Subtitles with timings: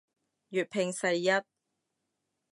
[0.49, 1.29] 粵拼世一